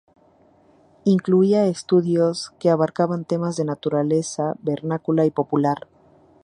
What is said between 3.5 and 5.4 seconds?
de naturaleza vernácula y